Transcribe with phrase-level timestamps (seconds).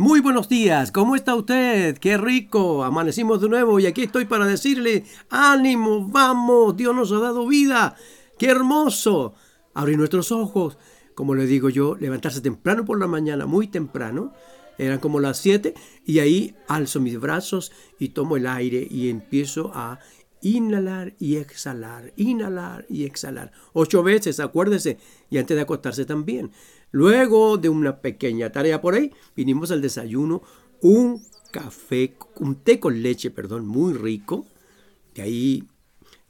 [0.00, 1.98] Muy buenos días, ¿cómo está usted?
[1.98, 7.18] Qué rico, amanecimos de nuevo y aquí estoy para decirle, ánimo, vamos, Dios nos ha
[7.18, 7.96] dado vida,
[8.38, 9.34] qué hermoso.
[9.74, 10.78] Abrir nuestros ojos,
[11.14, 14.32] como le digo yo, levantarse temprano por la mañana, muy temprano,
[14.78, 15.74] eran como las 7
[16.06, 19.98] y ahí alzo mis brazos y tomo el aire y empiezo a
[20.40, 23.52] inhalar y exhalar, inhalar y exhalar.
[23.74, 24.96] Ocho veces, acuérdese,
[25.28, 26.52] y antes de acostarse también.
[26.90, 30.42] Luego de una pequeña tarea por ahí, vinimos al desayuno,
[30.80, 31.22] un
[31.52, 34.46] café, un té con leche, perdón, muy rico.
[35.14, 35.64] De ahí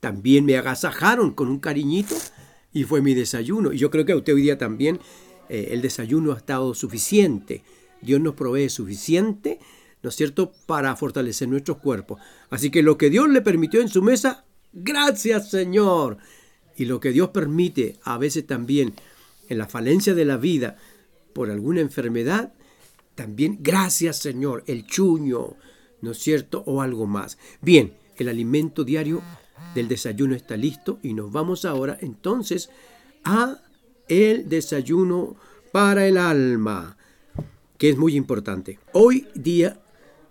[0.00, 2.14] también me agasajaron con un cariñito
[2.72, 3.72] y fue mi desayuno.
[3.72, 5.00] Y yo creo que a usted hoy día también
[5.48, 7.62] eh, el desayuno ha estado suficiente.
[8.02, 9.58] Dios nos provee suficiente,
[10.02, 12.20] ¿no es cierto?, para fortalecer nuestros cuerpos.
[12.48, 16.18] Así que lo que Dios le permitió en su mesa, gracias Señor.
[16.76, 18.94] Y lo que Dios permite a veces también
[19.50, 20.78] en la falencia de la vida
[21.34, 22.54] por alguna enfermedad,
[23.14, 25.56] también gracias Señor, el chuño,
[26.00, 26.62] ¿no es cierto?
[26.66, 27.36] O algo más.
[27.60, 29.22] Bien, el alimento diario
[29.74, 32.70] del desayuno está listo y nos vamos ahora entonces
[33.24, 33.58] a
[34.08, 35.36] el desayuno
[35.72, 36.96] para el alma,
[37.76, 38.78] que es muy importante.
[38.92, 39.80] Hoy día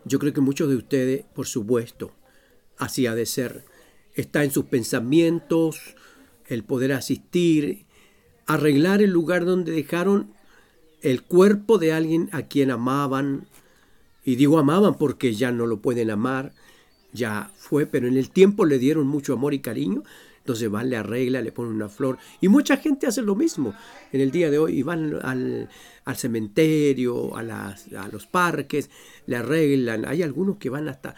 [0.05, 2.11] yo creo que muchos de ustedes, por supuesto,
[2.77, 3.65] así ha de ser,
[4.15, 5.95] está en sus pensamientos
[6.47, 7.85] el poder asistir
[8.49, 10.33] arreglar el lugar donde dejaron
[11.01, 13.47] el cuerpo de alguien a quien amaban.
[14.25, 16.51] Y digo amaban porque ya no lo pueden amar,
[17.13, 20.03] ya fue, pero en el tiempo le dieron mucho amor y cariño.
[20.39, 22.17] Entonces van, le arregla, le ponen una flor.
[22.41, 23.75] Y mucha gente hace lo mismo
[24.11, 24.79] en el día de hoy.
[24.79, 25.69] Y van al,
[26.15, 28.89] cementerio, a, a los parques,
[29.27, 30.05] le arreglan.
[30.05, 31.13] Hay algunos que van hasta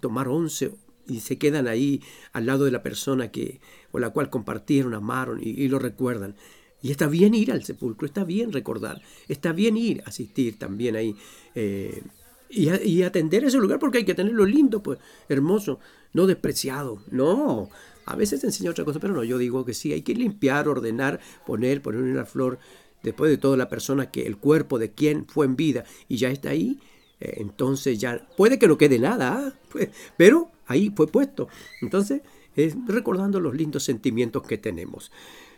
[0.00, 0.70] tomar once
[1.08, 2.00] y se quedan ahí
[2.32, 6.36] al lado de la persona que, con la cual compartieron, amaron y lo recuerdan.
[6.82, 11.16] Y está bien ir al sepulcro, está bien recordar, está bien ir, asistir también ahí
[11.54, 12.02] eh,
[12.48, 15.80] y, atender ese lugar porque hay que tenerlo lindo, pues hermoso,
[16.12, 17.68] no despreciado, no.
[18.04, 20.68] A veces te enseña otra cosa, pero no, yo digo que sí, hay que limpiar,
[20.68, 22.58] ordenar, poner, poner una flor,
[23.02, 26.30] después de toda la persona que el cuerpo de quien fue en vida y ya
[26.30, 26.78] está ahí,
[27.20, 29.52] eh, entonces ya puede que no quede nada, ¿ah?
[29.70, 31.48] pues, pero ahí fue puesto.
[31.80, 32.22] Entonces,
[32.54, 35.12] es recordando los lindos sentimientos que tenemos.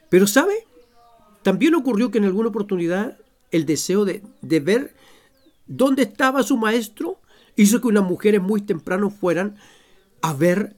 [0.09, 0.67] Pero, ¿sabe?
[1.49, 3.17] También ocurrió que en alguna oportunidad
[3.51, 4.93] el deseo de, ver
[5.67, 7.23] dónde estaba su maestro
[7.57, 9.57] hizo que unas mujeres muy temprano fueran
[10.21, 10.77] a ver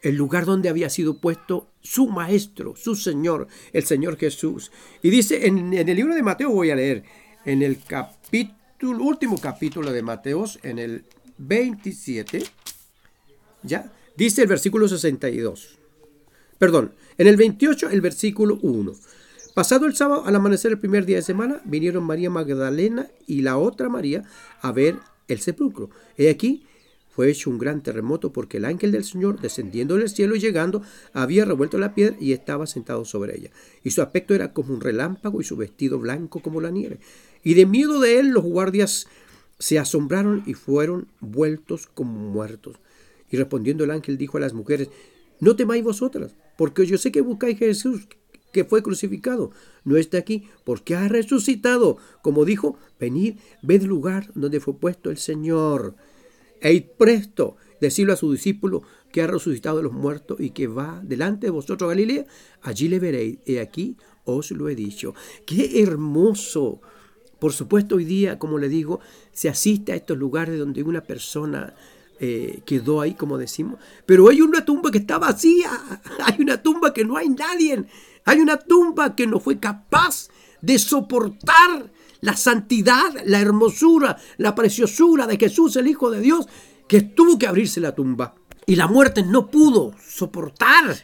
[0.00, 4.70] el lugar donde había sido puesto su maestro, su Señor, el Señor Jesús.
[5.02, 7.02] Y dice en, en el libro de Mateo, voy a leer,
[7.44, 11.04] en el capítulo, último capítulo de Mateos, en el
[11.38, 12.44] 27,
[13.64, 13.92] ¿ya?
[14.16, 15.78] Dice el versículo 62.
[16.58, 18.92] Perdón, en el 28, el versículo 1.
[19.54, 23.58] Pasado el sábado, al amanecer el primer día de semana, vinieron María Magdalena y la
[23.58, 24.24] otra María
[24.62, 24.96] a ver
[25.28, 25.90] el sepulcro.
[26.16, 26.64] He aquí,
[27.10, 30.80] fue hecho un gran terremoto porque el ángel del Señor, descendiendo del cielo y llegando,
[31.12, 33.50] había revuelto la piedra y estaba sentado sobre ella.
[33.84, 36.98] Y su aspecto era como un relámpago y su vestido blanco como la nieve.
[37.44, 39.06] Y de miedo de él los guardias
[39.58, 42.76] se asombraron y fueron vueltos como muertos.
[43.30, 44.88] Y respondiendo el ángel dijo a las mujeres,
[45.40, 48.08] no temáis vosotras, porque yo sé que buscáis a Jesús
[48.52, 49.50] que fue crucificado.
[49.84, 51.96] No está aquí porque ha resucitado.
[52.22, 55.96] Como dijo, venid, ved el lugar donde fue puesto el Señor.
[56.60, 60.66] E id presto, decirlo a su discípulo que ha resucitado de los muertos y que
[60.68, 62.26] va delante de vosotros a Galilea.
[62.62, 63.38] Allí le veréis.
[63.46, 65.14] He aquí os lo he dicho.
[65.44, 66.80] ¡Qué hermoso!
[67.38, 69.00] Por supuesto, hoy día, como le digo,
[69.32, 71.74] se asiste a estos lugares donde una persona
[72.20, 75.70] eh, quedó ahí, como decimos, pero hay una tumba que está vacía,
[76.24, 77.84] hay una tumba que no hay nadie,
[78.24, 80.28] hay una tumba que no fue capaz
[80.60, 86.46] de soportar la santidad, la hermosura, la preciosura de Jesús, el Hijo de Dios,
[86.88, 88.34] que tuvo que abrirse la tumba.
[88.64, 90.96] Y la muerte no pudo soportar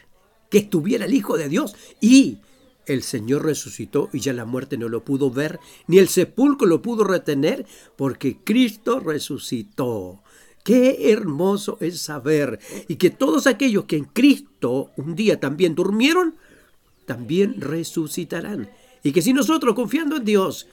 [0.49, 1.75] que estuviera el Hijo de Dios.
[1.99, 2.39] Y
[2.85, 6.81] el Señor resucitó y ya la muerte no lo pudo ver, ni el sepulcro lo
[6.81, 7.65] pudo retener,
[7.95, 10.23] porque Cristo resucitó.
[10.63, 16.35] Qué hermoso es saber y que todos aquellos que en Cristo un día también durmieron,
[17.09, 18.69] también resucitarán.
[19.01, 20.67] Y que si nosotros, confiando en Dios,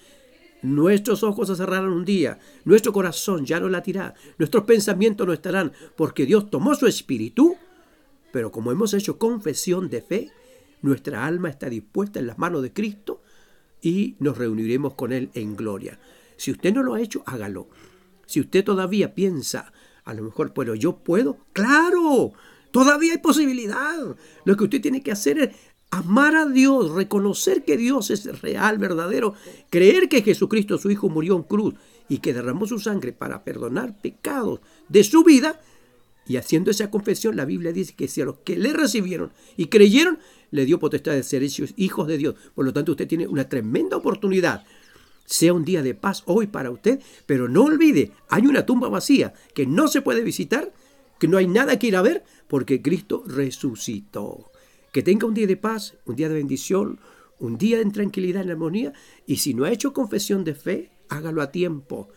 [0.60, 5.72] nuestros ojos se cerraran un día, nuestro corazón ya no latirá, nuestros pensamientos no estarán,
[5.96, 7.56] porque Dios tomó su espíritu,
[8.32, 10.30] pero como hemos hecho confesión de fe,
[10.82, 13.22] nuestra alma está dispuesta en las manos de Cristo
[13.80, 15.98] y nos reuniremos con Él en gloria.
[16.36, 17.70] Si usted no lo ha hecho, hágalo.
[18.26, 19.72] Si usted todavía piensa,
[20.04, 22.34] a lo mejor, pero yo puedo, claro,
[22.72, 24.14] todavía hay posibilidad.
[24.44, 25.56] Lo que usted tiene que hacer es
[25.90, 29.34] amar a Dios, reconocer que Dios es real, verdadero,
[29.70, 31.74] creer que Jesucristo su Hijo murió en cruz
[32.08, 35.60] y que derramó su sangre para perdonar pecados de su vida,
[36.28, 39.66] y haciendo esa confesión, la Biblia dice que si a los que le recibieron y
[39.66, 40.18] creyeron,
[40.50, 41.46] le dio potestad de ser
[41.76, 42.34] hijos de Dios.
[42.54, 44.64] Por lo tanto, usted tiene una tremenda oportunidad.
[45.24, 49.34] Sea un día de paz hoy para usted, pero no olvide, hay una tumba vacía
[49.54, 50.72] que no se puede visitar,
[51.18, 54.50] que no hay nada que ir a ver, porque Cristo resucitó.
[54.96, 56.98] Que tenga un día de paz, un día de bendición,
[57.38, 58.94] un día de tranquilidad y armonía,
[59.26, 62.08] y si no ha hecho confesión de fe, hágalo a tiempo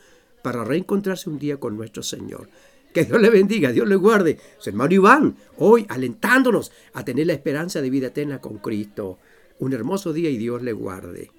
[0.42, 2.48] para reencontrarse un día con nuestro Señor.
[2.94, 4.40] Que Dios le bendiga, Dios le guarde.
[4.60, 9.18] Su hermano Iván, hoy alentándonos a tener la esperanza de vida eterna con Cristo.
[9.60, 11.32] Un hermoso día y Dios le guarde.